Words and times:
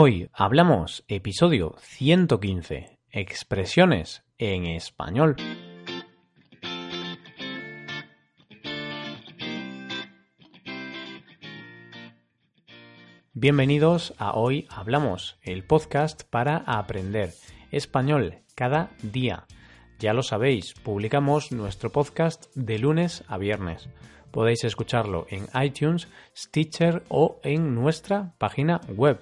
Hoy 0.00 0.30
hablamos 0.32 1.04
episodio 1.08 1.74
115, 1.80 3.00
expresiones 3.10 4.22
en 4.38 4.66
español. 4.66 5.34
Bienvenidos 13.32 14.14
a 14.18 14.34
Hoy 14.34 14.68
Hablamos, 14.70 15.36
el 15.42 15.64
podcast 15.64 16.22
para 16.30 16.58
aprender 16.58 17.32
español 17.72 18.36
cada 18.54 18.90
día. 19.02 19.46
Ya 19.98 20.12
lo 20.12 20.22
sabéis, 20.22 20.74
publicamos 20.74 21.50
nuestro 21.50 21.90
podcast 21.90 22.46
de 22.54 22.78
lunes 22.78 23.24
a 23.26 23.36
viernes. 23.36 23.88
Podéis 24.30 24.62
escucharlo 24.62 25.26
en 25.28 25.48
iTunes, 25.60 26.06
Stitcher 26.36 27.02
o 27.08 27.40
en 27.42 27.74
nuestra 27.74 28.32
página 28.38 28.80
web 28.94 29.18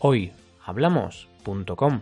hoyhablamos.com. 0.00 2.00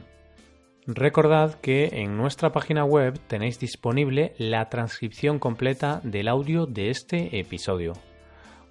Recordad 0.86 1.54
que 1.54 1.88
en 1.92 2.16
nuestra 2.16 2.52
página 2.52 2.84
web 2.84 3.18
tenéis 3.26 3.58
disponible 3.58 4.34
la 4.38 4.68
transcripción 4.68 5.40
completa 5.40 6.00
del 6.04 6.28
audio 6.28 6.66
de 6.66 6.90
este 6.90 7.40
episodio. 7.40 7.94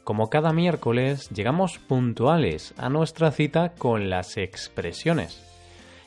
Como 0.06 0.30
cada 0.30 0.54
miércoles, 0.54 1.30
llegamos 1.30 1.78
puntuales 1.78 2.74
a 2.78 2.90
nuestra 2.90 3.32
cita 3.32 3.74
con 3.74 4.10
las 4.10 4.38
expresiones. 4.38 5.44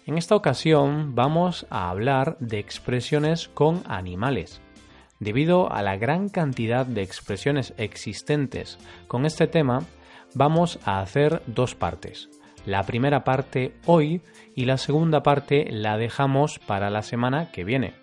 En 0.07 0.17
esta 0.17 0.35
ocasión 0.35 1.15
vamos 1.15 1.67
a 1.69 1.91
hablar 1.91 2.39
de 2.41 2.59
expresiones 2.59 3.49
con 3.49 3.83
animales. 3.87 4.63
Debido 5.21 5.71
a 5.71 5.83
la 5.83 5.99
gran 5.99 6.31
cantidad 6.31 6.87
de 6.87 7.03
expresiones 7.03 7.75
existentes 7.77 8.79
con 9.09 9.27
este 9.27 9.47
tema, 9.47 9.85
vamos 10.35 10.79
a 10.85 11.01
hacer 11.01 11.43
dos 11.47 11.75
partes 11.75 12.31
la 12.69 12.83
primera 12.83 13.25
parte 13.25 13.73
hoy 13.87 14.21
y 14.55 14.67
la 14.67 14.77
segunda 14.77 15.23
parte 15.23 15.69
la 15.71 15.97
dejamos 15.97 16.59
para 16.59 16.91
la 16.91 17.01
semana 17.01 17.51
que 17.51 17.65
viene. 17.65 17.95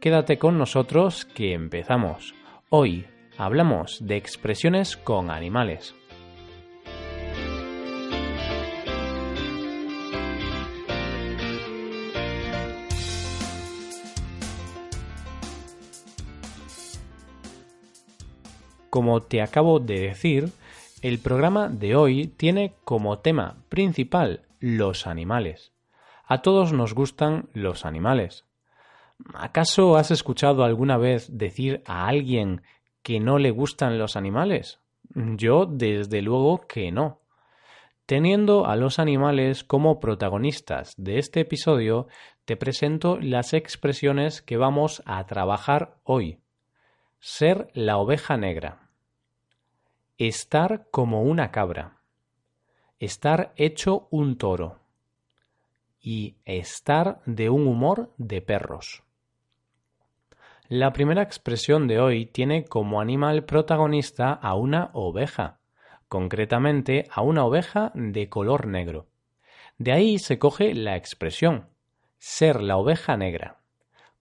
Quédate 0.00 0.36
con 0.36 0.58
nosotros 0.58 1.26
que 1.26 1.52
empezamos. 1.52 2.34
Hoy 2.70 3.06
hablamos 3.38 4.04
de 4.04 4.16
expresiones 4.16 4.96
con 4.96 5.30
animales. 5.30 5.94
Como 18.90 19.20
te 19.20 19.40
acabo 19.40 19.78
de 19.78 20.00
decir, 20.00 20.48
el 21.02 21.18
programa 21.18 21.68
de 21.68 21.96
hoy 21.96 22.26
tiene 22.26 22.74
como 22.84 23.20
tema 23.20 23.64
principal 23.68 24.42
los 24.58 25.06
animales. 25.06 25.72
A 26.26 26.42
todos 26.42 26.72
nos 26.72 26.94
gustan 26.94 27.48
los 27.54 27.84
animales. 27.86 28.44
¿Acaso 29.34 29.96
has 29.96 30.10
escuchado 30.10 30.64
alguna 30.64 30.96
vez 30.96 31.28
decir 31.36 31.82
a 31.86 32.06
alguien 32.06 32.62
que 33.02 33.18
no 33.18 33.38
le 33.38 33.50
gustan 33.50 33.98
los 33.98 34.16
animales? 34.16 34.80
Yo, 35.14 35.66
desde 35.66 36.22
luego 36.22 36.60
que 36.66 36.92
no. 36.92 37.20
Teniendo 38.06 38.66
a 38.66 38.76
los 38.76 38.98
animales 38.98 39.64
como 39.64 40.00
protagonistas 40.00 40.94
de 40.96 41.18
este 41.18 41.40
episodio, 41.40 42.08
te 42.44 42.56
presento 42.56 43.18
las 43.20 43.54
expresiones 43.54 44.42
que 44.42 44.56
vamos 44.56 45.02
a 45.06 45.24
trabajar 45.26 45.96
hoy. 46.04 46.40
Ser 47.20 47.70
la 47.74 47.98
oveja 47.98 48.36
negra. 48.36 48.89
Estar 50.22 50.86
como 50.90 51.22
una 51.22 51.50
cabra. 51.50 51.96
Estar 52.98 53.54
hecho 53.56 54.06
un 54.10 54.36
toro. 54.36 54.80
Y 55.98 56.36
estar 56.44 57.22
de 57.24 57.48
un 57.48 57.66
humor 57.66 58.12
de 58.18 58.42
perros. 58.42 59.02
La 60.68 60.92
primera 60.92 61.22
expresión 61.22 61.88
de 61.88 62.00
hoy 62.00 62.26
tiene 62.26 62.66
como 62.66 63.00
animal 63.00 63.46
protagonista 63.46 64.34
a 64.34 64.56
una 64.56 64.90
oveja, 64.92 65.60
concretamente 66.06 67.08
a 67.10 67.22
una 67.22 67.46
oveja 67.46 67.90
de 67.94 68.28
color 68.28 68.66
negro. 68.66 69.06
De 69.78 69.92
ahí 69.92 70.18
se 70.18 70.38
coge 70.38 70.74
la 70.74 70.96
expresión 70.96 71.70
ser 72.18 72.60
la 72.60 72.76
oveja 72.76 73.16
negra. 73.16 73.62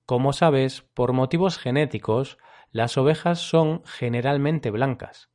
Como 0.06 0.32
sabes, 0.32 0.82
por 0.82 1.12
motivos 1.12 1.58
genéticos, 1.58 2.38
las 2.72 2.98
ovejas 2.98 3.40
son 3.40 3.84
generalmente 3.84 4.72
blancas, 4.72 5.30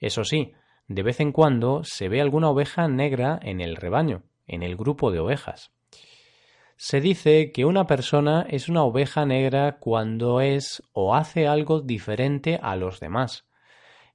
eso 0.00 0.24
sí, 0.24 0.52
de 0.88 1.02
vez 1.02 1.20
en 1.20 1.32
cuando 1.32 1.82
se 1.84 2.08
ve 2.08 2.20
alguna 2.20 2.50
oveja 2.50 2.88
negra 2.88 3.38
en 3.42 3.60
el 3.60 3.76
rebaño, 3.76 4.22
en 4.46 4.62
el 4.62 4.76
grupo 4.76 5.10
de 5.10 5.20
ovejas. 5.20 5.72
Se 6.76 7.00
dice 7.00 7.52
que 7.52 7.64
una 7.64 7.86
persona 7.86 8.46
es 8.50 8.68
una 8.68 8.84
oveja 8.84 9.24
negra 9.24 9.78
cuando 9.78 10.40
es 10.40 10.82
o 10.92 11.14
hace 11.14 11.48
algo 11.48 11.80
diferente 11.80 12.60
a 12.62 12.76
los 12.76 13.00
demás. 13.00 13.46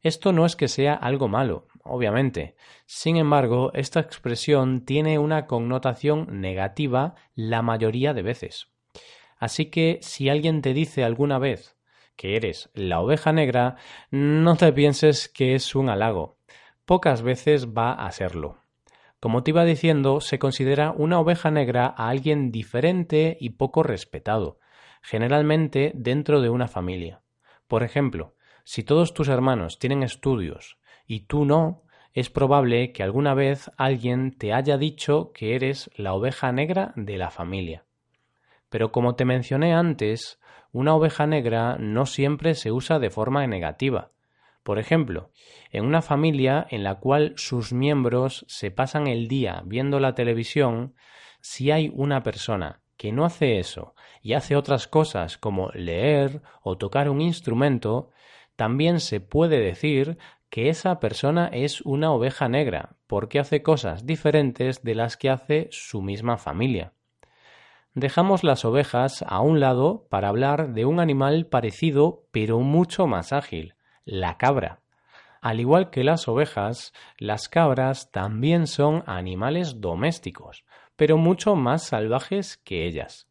Esto 0.04 0.32
no 0.32 0.46
es 0.46 0.56
que 0.56 0.68
sea 0.68 0.94
algo 0.94 1.28
malo, 1.28 1.68
obviamente. 1.84 2.56
Sin 2.86 3.18
embargo, 3.18 3.72
esta 3.74 4.00
expresión 4.00 4.86
tiene 4.86 5.18
una 5.18 5.48
connotación 5.48 6.42
negativa 6.42 7.16
la 7.36 7.62
mayoría 7.62 8.14
de 8.14 8.22
veces. 8.22 8.68
Así 9.38 9.72
que 9.72 9.98
si 10.02 10.30
alguien 10.30 10.62
te 10.62 10.74
dice 10.74 11.04
alguna 11.04 11.40
vez 11.40 11.76
que 12.22 12.36
eres 12.36 12.70
la 12.76 13.00
oveja 13.00 13.34
negra, 13.34 13.78
no 14.12 14.56
te 14.56 14.72
pienses 14.72 15.28
que 15.28 15.56
es 15.56 15.74
un 15.74 15.90
halago. 15.90 16.38
Pocas 16.86 17.24
veces 17.24 17.70
va 17.70 17.94
a 17.94 18.12
serlo. 18.12 18.60
Como 19.20 19.42
te 19.42 19.50
iba 19.50 19.66
diciendo, 19.66 20.22
se 20.22 20.38
considera 20.38 20.92
una 20.92 21.20
oveja 21.20 21.50
negra 21.50 21.88
a 21.88 22.10
alguien 22.10 22.52
diferente 22.52 23.38
y 23.40 23.50
poco 23.52 23.82
respetado, 23.82 24.60
generalmente 25.02 25.94
dentro 25.96 26.42
de 26.42 26.52
una 26.52 26.68
familia. 26.68 27.24
Por 27.68 27.82
ejemplo, 27.82 28.36
si 28.66 28.84
todos 28.84 29.16
tus 29.16 29.28
hermanos 29.28 29.80
tienen 29.80 30.04
estudios 30.04 30.78
y 31.08 31.22
tú 31.22 31.44
no, 31.44 31.86
es 32.14 32.30
probable 32.30 32.92
que 32.92 33.02
alguna 33.02 33.34
vez 33.34 33.72
alguien 33.78 34.38
te 34.38 34.54
haya 34.54 34.78
dicho 34.78 35.32
que 35.34 35.56
eres 35.56 35.90
la 35.96 36.14
oveja 36.14 36.52
negra 36.52 36.94
de 36.96 37.18
la 37.18 37.32
familia. 37.32 37.84
Pero 38.72 38.94
como 38.94 39.16
te 39.16 39.26
mencioné 39.26 39.74
antes, 39.74 40.40
una 40.72 40.96
oveja 40.96 41.28
negra 41.28 41.76
no 41.78 42.06
siempre 42.06 42.56
se 42.56 42.72
usa 42.72 43.00
de 43.00 43.10
forma 43.10 43.46
negativa. 43.46 44.12
Por 44.64 44.80
ejemplo, 44.80 45.30
en 45.72 45.86
una 45.86 46.02
familia 46.02 46.66
en 46.70 46.84
la 46.84 46.96
cual 46.96 47.34
sus 47.36 47.74
miembros 47.74 48.46
se 48.48 48.72
pasan 48.72 49.08
el 49.08 49.28
día 49.28 49.62
viendo 49.66 50.00
la 50.00 50.16
televisión, 50.16 50.96
si 51.42 51.70
hay 51.70 51.92
una 51.94 52.24
persona 52.24 52.80
que 52.96 53.12
no 53.12 53.26
hace 53.26 53.60
eso 53.60 53.94
y 54.22 54.34
hace 54.34 54.56
otras 54.56 54.88
cosas 54.88 55.38
como 55.38 55.70
leer 55.74 56.42
o 56.62 56.78
tocar 56.78 57.10
un 57.10 57.20
instrumento, 57.20 58.12
también 58.56 59.02
se 59.02 59.20
puede 59.20 59.60
decir 59.60 60.18
que 60.50 60.70
esa 60.70 61.02
persona 61.02 61.50
es 61.52 61.82
una 61.82 62.14
oveja 62.14 62.48
negra, 62.48 62.96
porque 63.08 63.40
hace 63.40 63.64
cosas 63.64 64.06
diferentes 64.06 64.82
de 64.82 64.96
las 64.96 65.18
que 65.18 65.30
hace 65.30 65.68
su 65.72 66.02
misma 66.02 66.38
familia. 66.38 66.94
Dejamos 67.94 68.46
las 68.46 68.64
ovejas 68.64 69.22
a 69.28 69.42
un 69.42 69.60
lado 69.60 70.08
para 70.10 70.30
hablar 70.30 70.74
de 70.74 70.86
un 70.86 71.02
animal 71.02 71.48
parecido 71.48 72.24
pero 72.32 72.62
mucho 72.62 73.06
más 73.06 73.34
ágil, 73.34 73.76
la 74.06 74.38
cabra. 74.38 74.80
Al 75.42 75.60
igual 75.60 75.90
que 75.90 76.06
las 76.06 76.30
ovejas, 76.30 76.94
las 77.18 77.50
cabras 77.50 78.10
también 78.10 78.68
son 78.68 79.04
animales 79.08 79.82
domésticos, 79.82 80.64
pero 80.96 81.18
mucho 81.18 81.58
más 81.58 81.84
salvajes 81.84 82.56
que 82.56 82.88
ellas. 82.88 83.28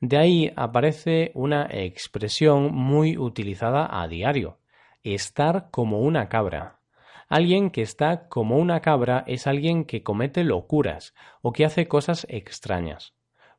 De 0.00 0.18
ahí 0.18 0.52
aparece 0.56 1.30
una 1.34 1.66
expresión 1.70 2.74
muy 2.74 3.16
utilizada 3.16 3.88
a 3.90 4.06
diario, 4.08 4.58
estar 5.04 5.70
como 5.70 6.00
una 6.00 6.28
cabra. 6.28 6.80
Alguien 7.28 7.70
que 7.70 7.80
está 7.80 8.28
como 8.28 8.58
una 8.58 8.80
cabra 8.80 9.24
es 9.26 9.46
alguien 9.46 9.86
que 9.86 10.02
comete 10.02 10.44
locuras 10.44 11.14
o 11.40 11.52
que 11.52 11.64
hace 11.64 11.88
cosas 11.88 12.26
extrañas. 12.28 13.15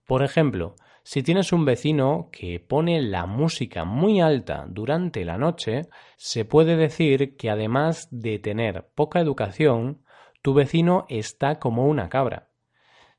Por 0.08 0.24
ejemplo, 0.24 0.76
si 1.04 1.22
tienes 1.22 1.52
un 1.52 1.66
vecino 1.66 2.30
que 2.32 2.62
pone 2.62 3.02
la 3.02 3.26
música 3.26 3.84
muy 3.84 4.22
alta 4.22 4.66
durante 4.68 5.26
la 5.26 5.38
noche, 5.38 5.90
se 6.16 6.46
puede 6.46 6.78
decir 6.78 7.36
que 7.36 7.50
además 7.50 8.08
de 8.10 8.40
tener 8.40 8.88
poca 8.96 9.20
educación, 9.20 10.02
tu 10.42 10.54
vecino 10.54 11.06
está 11.10 11.60
como 11.60 11.88
una 11.88 12.08
cabra. 12.08 12.50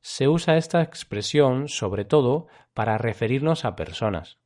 Se 0.00 0.28
usa 0.28 0.56
esta 0.56 0.80
expresión 0.80 1.68
sobre 1.68 2.06
todo 2.06 2.46
para 2.72 2.96
referirnos 2.96 3.66
a 3.66 3.76
personas. 3.76 4.38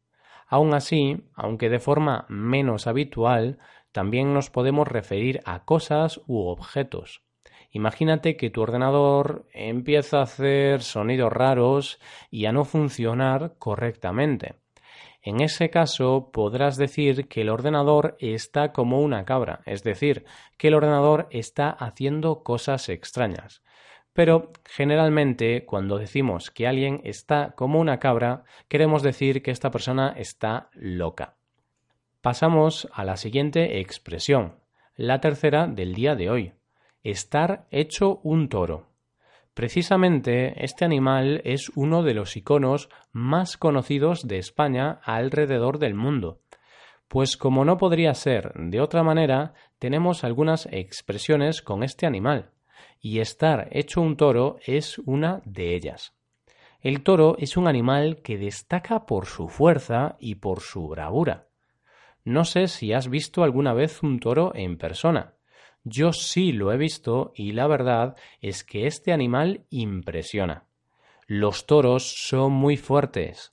Aun 0.48 0.74
así, 0.74 1.28
aunque 1.34 1.68
de 1.68 1.78
forma 1.78 2.26
menos 2.28 2.88
habitual, 2.88 3.58
también 3.92 4.34
nos 4.34 4.50
podemos 4.50 4.88
referir 4.88 5.40
a 5.44 5.64
cosas 5.64 6.20
u 6.26 6.40
objetos. 6.48 7.22
Imagínate 7.74 8.36
que 8.36 8.50
tu 8.50 8.60
ordenador 8.60 9.46
empieza 9.52 10.18
a 10.18 10.24
hacer 10.24 10.82
sonidos 10.82 11.32
raros 11.32 11.98
y 12.30 12.44
a 12.44 12.52
no 12.52 12.66
funcionar 12.66 13.54
correctamente. 13.58 14.56
En 15.22 15.40
ese 15.40 15.70
caso 15.70 16.30
podrás 16.32 16.76
decir 16.76 17.28
que 17.28 17.40
el 17.40 17.48
ordenador 17.48 18.16
está 18.18 18.72
como 18.72 19.00
una 19.00 19.24
cabra, 19.24 19.62
es 19.64 19.82
decir, 19.82 20.26
que 20.58 20.68
el 20.68 20.74
ordenador 20.74 21.28
está 21.30 21.70
haciendo 21.70 22.42
cosas 22.42 22.90
extrañas. 22.90 23.62
Pero 24.12 24.52
generalmente 24.66 25.64
cuando 25.64 25.96
decimos 25.96 26.50
que 26.50 26.66
alguien 26.66 27.00
está 27.04 27.52
como 27.52 27.80
una 27.80 27.98
cabra, 27.98 28.44
queremos 28.68 29.02
decir 29.02 29.42
que 29.42 29.50
esta 29.50 29.70
persona 29.70 30.12
está 30.14 30.68
loca. 30.74 31.36
Pasamos 32.20 32.86
a 32.92 33.04
la 33.04 33.16
siguiente 33.16 33.80
expresión, 33.80 34.58
la 34.94 35.20
tercera 35.20 35.68
del 35.68 35.94
día 35.94 36.14
de 36.14 36.28
hoy, 36.28 36.52
estar 37.02 37.66
hecho 37.70 38.20
un 38.22 38.48
toro. 38.48 38.86
Precisamente 39.54 40.64
este 40.64 40.84
animal 40.84 41.42
es 41.44 41.70
uno 41.74 42.02
de 42.02 42.14
los 42.14 42.36
iconos 42.36 42.88
más 43.12 43.56
conocidos 43.56 44.26
de 44.26 44.38
España 44.38 45.00
alrededor 45.04 45.78
del 45.78 45.94
mundo. 45.94 46.40
Pues 47.08 47.36
como 47.36 47.64
no 47.66 47.76
podría 47.76 48.14
ser 48.14 48.54
de 48.54 48.80
otra 48.80 49.02
manera, 49.02 49.52
tenemos 49.78 50.24
algunas 50.24 50.66
expresiones 50.70 51.60
con 51.60 51.82
este 51.82 52.06
animal, 52.06 52.52
y 52.98 53.18
estar 53.18 53.68
hecho 53.72 54.00
un 54.00 54.16
toro 54.16 54.56
es 54.64 54.98
una 54.98 55.42
de 55.44 55.74
ellas. 55.74 56.14
El 56.80 57.02
toro 57.02 57.36
es 57.38 57.56
un 57.56 57.68
animal 57.68 58.22
que 58.22 58.38
destaca 58.38 59.04
por 59.04 59.26
su 59.26 59.48
fuerza 59.48 60.16
y 60.18 60.36
por 60.36 60.60
su 60.60 60.88
bravura. 60.88 61.48
No 62.24 62.44
sé 62.44 62.68
si 62.68 62.92
has 62.92 63.08
visto 63.08 63.44
alguna 63.44 63.74
vez 63.74 64.02
un 64.02 64.18
toro 64.18 64.52
en 64.54 64.78
persona. 64.78 65.34
Yo 65.84 66.12
sí 66.12 66.52
lo 66.52 66.72
he 66.72 66.76
visto 66.76 67.32
y 67.34 67.52
la 67.52 67.66
verdad 67.66 68.16
es 68.40 68.62
que 68.62 68.86
este 68.86 69.12
animal 69.12 69.64
impresiona. 69.70 70.64
Los 71.26 71.66
toros 71.66 72.28
son 72.28 72.52
muy 72.52 72.76
fuertes. 72.76 73.52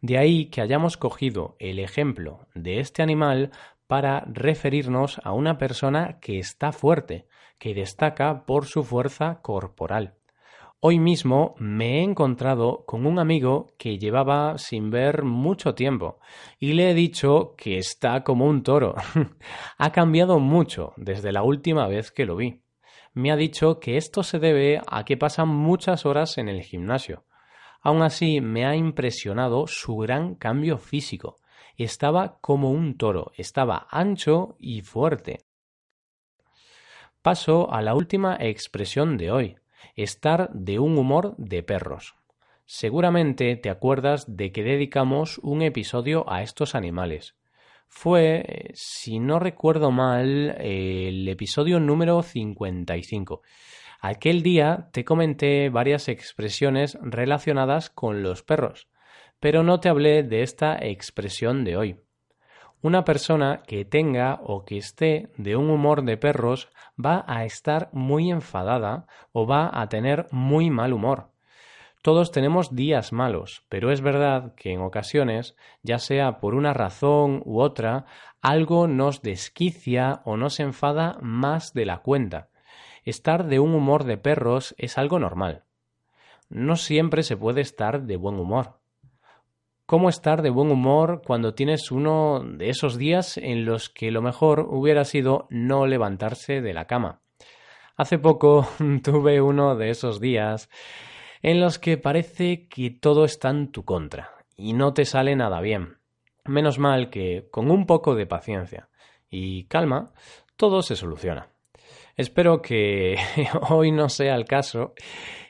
De 0.00 0.18
ahí 0.18 0.46
que 0.46 0.60
hayamos 0.60 0.96
cogido 0.96 1.56
el 1.58 1.78
ejemplo 1.78 2.48
de 2.54 2.80
este 2.80 3.02
animal 3.02 3.50
para 3.86 4.20
referirnos 4.26 5.20
a 5.24 5.32
una 5.32 5.56
persona 5.56 6.18
que 6.20 6.38
está 6.38 6.72
fuerte, 6.72 7.26
que 7.58 7.74
destaca 7.74 8.44
por 8.44 8.66
su 8.66 8.82
fuerza 8.82 9.40
corporal. 9.40 10.17
Hoy 10.80 11.00
mismo 11.00 11.56
me 11.58 11.98
he 11.98 12.02
encontrado 12.04 12.84
con 12.86 13.04
un 13.04 13.18
amigo 13.18 13.66
que 13.78 13.98
llevaba 13.98 14.58
sin 14.58 14.90
ver 14.90 15.24
mucho 15.24 15.74
tiempo 15.74 16.20
y 16.60 16.74
le 16.74 16.90
he 16.90 16.94
dicho 16.94 17.56
que 17.56 17.78
está 17.78 18.22
como 18.22 18.46
un 18.46 18.62
toro. 18.62 18.94
ha 19.78 19.90
cambiado 19.90 20.38
mucho 20.38 20.92
desde 20.96 21.32
la 21.32 21.42
última 21.42 21.88
vez 21.88 22.12
que 22.12 22.26
lo 22.26 22.36
vi. 22.36 22.62
Me 23.12 23.32
ha 23.32 23.36
dicho 23.36 23.80
que 23.80 23.96
esto 23.96 24.22
se 24.22 24.38
debe 24.38 24.80
a 24.86 25.04
que 25.04 25.16
pasa 25.16 25.44
muchas 25.44 26.06
horas 26.06 26.38
en 26.38 26.48
el 26.48 26.62
gimnasio. 26.62 27.24
Aún 27.80 28.02
así 28.02 28.40
me 28.40 28.64
ha 28.64 28.76
impresionado 28.76 29.66
su 29.66 29.96
gran 29.96 30.36
cambio 30.36 30.78
físico. 30.78 31.38
Estaba 31.76 32.38
como 32.40 32.70
un 32.70 32.96
toro, 32.96 33.32
estaba 33.36 33.88
ancho 33.90 34.54
y 34.60 34.82
fuerte. 34.82 35.40
Paso 37.20 37.72
a 37.72 37.82
la 37.82 37.96
última 37.96 38.36
expresión 38.38 39.16
de 39.16 39.32
hoy, 39.32 39.56
estar 39.94 40.50
de 40.52 40.78
un 40.78 40.98
humor 40.98 41.34
de 41.36 41.62
perros. 41.62 42.14
Seguramente 42.64 43.56
te 43.56 43.70
acuerdas 43.70 44.36
de 44.36 44.52
que 44.52 44.62
dedicamos 44.62 45.38
un 45.38 45.62
episodio 45.62 46.30
a 46.30 46.42
estos 46.42 46.74
animales. 46.74 47.34
Fue, 47.88 48.70
si 48.74 49.18
no 49.18 49.38
recuerdo 49.38 49.90
mal, 49.90 50.56
el 50.60 51.26
episodio 51.28 51.80
número 51.80 52.22
55. 52.22 53.40
Aquel 54.00 54.42
día 54.42 54.90
te 54.92 55.04
comenté 55.04 55.70
varias 55.70 56.08
expresiones 56.08 56.98
relacionadas 57.00 57.90
con 57.90 58.22
los 58.22 58.42
perros, 58.42 58.88
pero 59.40 59.62
no 59.62 59.80
te 59.80 59.88
hablé 59.88 60.22
de 60.22 60.42
esta 60.42 60.76
expresión 60.78 61.64
de 61.64 61.76
hoy. 61.76 61.96
Una 62.80 63.04
persona 63.04 63.62
que 63.66 63.84
tenga 63.84 64.38
o 64.40 64.64
que 64.64 64.78
esté 64.78 65.32
de 65.36 65.56
un 65.56 65.68
humor 65.68 66.04
de 66.04 66.16
perros 66.16 66.68
va 66.96 67.24
a 67.26 67.44
estar 67.44 67.88
muy 67.92 68.30
enfadada 68.30 69.08
o 69.32 69.48
va 69.48 69.68
a 69.72 69.88
tener 69.88 70.28
muy 70.30 70.70
mal 70.70 70.92
humor. 70.92 71.32
Todos 72.02 72.30
tenemos 72.30 72.76
días 72.76 73.12
malos, 73.12 73.64
pero 73.68 73.90
es 73.90 74.00
verdad 74.00 74.54
que 74.54 74.72
en 74.72 74.80
ocasiones, 74.80 75.56
ya 75.82 75.98
sea 75.98 76.38
por 76.38 76.54
una 76.54 76.72
razón 76.72 77.42
u 77.44 77.60
otra, 77.60 78.06
algo 78.40 78.86
nos 78.86 79.22
desquicia 79.22 80.22
o 80.24 80.36
nos 80.36 80.60
enfada 80.60 81.18
más 81.20 81.74
de 81.74 81.84
la 81.84 81.98
cuenta. 81.98 82.48
Estar 83.04 83.46
de 83.46 83.58
un 83.58 83.74
humor 83.74 84.04
de 84.04 84.18
perros 84.18 84.76
es 84.78 84.98
algo 84.98 85.18
normal. 85.18 85.64
No 86.48 86.76
siempre 86.76 87.24
se 87.24 87.36
puede 87.36 87.60
estar 87.60 88.02
de 88.02 88.16
buen 88.16 88.38
humor 88.38 88.77
cómo 89.88 90.10
estar 90.10 90.42
de 90.42 90.50
buen 90.50 90.70
humor 90.70 91.22
cuando 91.26 91.54
tienes 91.54 91.90
uno 91.90 92.44
de 92.44 92.68
esos 92.68 92.98
días 92.98 93.38
en 93.38 93.64
los 93.64 93.88
que 93.88 94.10
lo 94.10 94.20
mejor 94.20 94.66
hubiera 94.68 95.02
sido 95.06 95.46
no 95.48 95.86
levantarse 95.86 96.60
de 96.60 96.74
la 96.74 96.84
cama. 96.84 97.22
Hace 97.96 98.18
poco 98.18 98.68
tuve 99.02 99.40
uno 99.40 99.76
de 99.76 99.88
esos 99.88 100.20
días 100.20 100.68
en 101.40 101.58
los 101.58 101.78
que 101.78 101.96
parece 101.96 102.68
que 102.68 102.90
todo 102.90 103.24
está 103.24 103.48
en 103.48 103.72
tu 103.72 103.86
contra 103.86 104.34
y 104.58 104.74
no 104.74 104.92
te 104.92 105.06
sale 105.06 105.34
nada 105.36 105.62
bien. 105.62 105.96
Menos 106.44 106.78
mal 106.78 107.08
que 107.08 107.48
con 107.50 107.70
un 107.70 107.86
poco 107.86 108.14
de 108.14 108.26
paciencia 108.26 108.90
y 109.30 109.64
calma 109.68 110.12
todo 110.58 110.82
se 110.82 110.96
soluciona. 110.96 111.48
Espero 112.14 112.60
que 112.60 113.16
hoy 113.70 113.90
no 113.90 114.10
sea 114.10 114.34
el 114.34 114.44
caso 114.44 114.92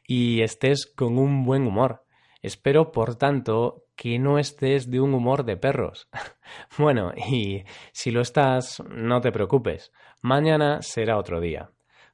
y 0.07 0.43
estés 0.43 0.87
con 0.87 1.19
un 1.19 1.45
buen 1.45 1.67
humor. 1.67 2.05
Espero, 2.41 2.93
por 2.93 3.17
tanto, 3.17 3.88
que 3.99 4.21
no 4.21 4.39
estés 4.39 4.93
de 4.93 5.01
un 5.01 5.13
humor 5.13 5.45
de 5.45 5.57
perros. 5.57 6.09
bueno, 6.79 7.13
y 7.17 7.65
si 7.93 8.13
lo 8.13 8.21
estás, 8.21 8.81
no 8.89 9.21
te 9.21 9.33
preocupes. 9.33 9.93
Mañana 10.23 10.83
será 10.83 11.19
otro 11.19 11.41
día. 11.41 11.73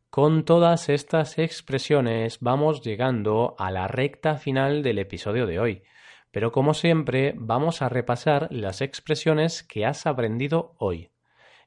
Con 0.09 0.47
todas 0.47 0.89
estas 0.89 1.39
expresiones 1.39 2.39
vamos 2.41 2.81
llegando 2.81 3.55
a 3.59 3.71
la 3.71 3.87
recta 3.87 4.39
final 4.39 4.83
del 4.83 4.99
episodio 4.99 5.47
de 5.47 5.61
hoy. 5.61 5.83
Pero 6.31 6.53
como 6.53 6.73
siempre, 6.73 7.35
vamos 7.37 7.83
a 7.83 7.91
repasar 7.91 8.49
las 8.51 8.81
expresiones 8.81 9.63
que 9.63 9.85
has 9.85 10.07
aprendido 10.07 10.75
hoy. 10.79 11.11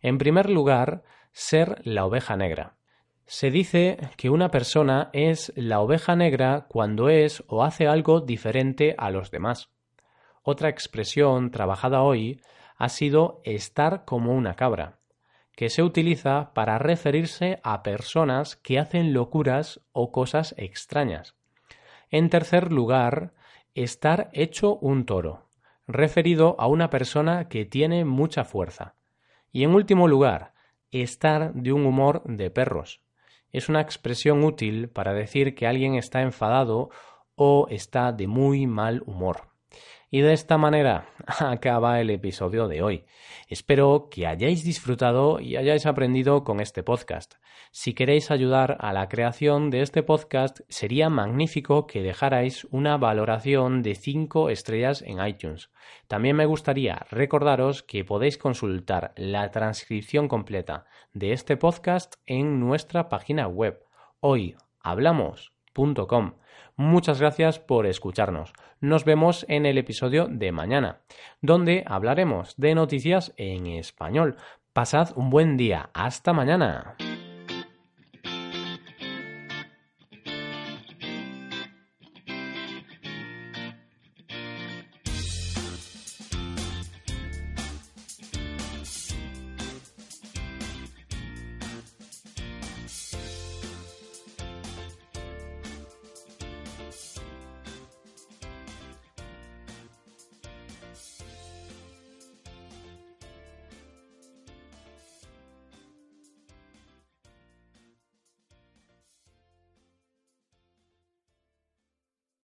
En 0.01 0.17
primer 0.17 0.49
lugar, 0.49 1.03
ser 1.31 1.79
la 1.83 2.05
oveja 2.05 2.35
negra. 2.35 2.77
Se 3.27 3.51
dice 3.51 3.99
que 4.17 4.31
una 4.31 4.49
persona 4.49 5.11
es 5.13 5.53
la 5.55 5.79
oveja 5.79 6.15
negra 6.15 6.65
cuando 6.69 7.09
es 7.09 7.43
o 7.47 7.63
hace 7.63 7.85
algo 7.85 8.21
diferente 8.21 8.95
a 8.97 9.11
los 9.11 9.29
demás. 9.29 9.76
Otra 10.49 10.69
expresión 10.69 11.51
trabajada 11.51 12.03
hoy 12.03 12.39
ha 12.77 12.87
sido 12.87 13.41
estar 13.43 14.05
como 14.05 14.33
una 14.33 14.53
cabra, 14.53 14.97
que 15.57 15.67
se 15.67 15.83
utiliza 15.83 16.53
para 16.53 16.77
referirse 16.77 17.59
a 17.63 17.83
personas 17.83 18.55
que 18.55 18.79
hacen 18.79 19.11
locuras 19.11 19.81
o 19.91 20.13
cosas 20.13 20.55
extrañas. 20.57 21.35
En 22.11 22.29
tercer 22.29 22.71
lugar, 22.71 23.33
estar 23.75 24.29
hecho 24.31 24.77
un 24.77 25.05
toro, 25.05 25.49
referido 25.85 26.55
a 26.59 26.67
una 26.67 26.89
persona 26.89 27.49
que 27.49 27.65
tiene 27.65 28.05
mucha 28.05 28.45
fuerza. 28.45 28.95
Y 29.51 29.65
en 29.65 29.75
último 29.75 30.07
lugar, 30.07 30.53
estar 30.91 31.53
de 31.55 31.73
un 31.73 31.85
humor 31.85 32.23
de 32.23 32.49
perros. 32.51 33.01
Es 33.51 33.67
una 33.67 33.81
expresión 33.81 34.45
útil 34.45 34.87
para 34.87 35.11
decir 35.11 35.55
que 35.55 35.67
alguien 35.67 35.95
está 35.95 36.21
enfadado 36.21 36.89
o 37.35 37.67
está 37.69 38.13
de 38.13 38.27
muy 38.27 38.65
mal 38.65 39.03
humor. 39.05 39.56
Y 40.09 40.21
de 40.21 40.31
esta 40.31 40.57
manera 40.57 41.09
acaba 41.39 41.99
el 41.99 42.09
episodio 42.09 42.67
de 42.67 42.81
hoy. 42.81 43.05
Espero 43.49 44.07
que 44.09 44.25
hayáis 44.25 44.63
disfrutado 44.63 45.41
y 45.41 45.57
hayáis 45.57 45.85
aprendido 45.85 46.45
con 46.45 46.61
este 46.61 46.81
podcast. 46.81 47.35
Si 47.71 47.93
queréis 47.93 48.31
ayudar 48.31 48.77
a 48.79 48.93
la 48.93 49.09
creación 49.09 49.69
de 49.69 49.81
este 49.81 50.03
podcast, 50.03 50.61
sería 50.69 51.09
magnífico 51.09 51.87
que 51.87 52.01
dejarais 52.01 52.65
una 52.71 52.97
valoración 52.97 53.83
de 53.83 53.95
5 53.95 54.49
estrellas 54.49 55.01
en 55.01 55.25
iTunes. 55.25 55.69
También 56.07 56.37
me 56.37 56.45
gustaría 56.45 57.05
recordaros 57.11 57.83
que 57.83 58.05
podéis 58.05 58.37
consultar 58.37 59.13
la 59.17 59.51
transcripción 59.51 60.29
completa 60.29 60.85
de 61.13 61.33
este 61.33 61.57
podcast 61.57 62.15
en 62.25 62.61
nuestra 62.61 63.09
página 63.09 63.47
web 63.47 63.83
Muchas 66.75 67.19
gracias 67.19 67.59
por 67.59 67.87
escucharnos. 67.87 68.53
Nos 68.79 69.03
vemos 69.03 69.45
en 69.49 69.65
el 69.65 69.77
episodio 69.77 70.27
de 70.29 70.51
mañana, 70.51 71.01
donde 71.41 71.83
hablaremos 71.87 72.55
de 72.57 72.75
noticias 72.75 73.33
en 73.37 73.65
español. 73.67 74.37
Pasad 74.73 75.09
un 75.15 75.29
buen 75.31 75.57
día. 75.57 75.89
Hasta 75.93 76.33
mañana. 76.33 76.97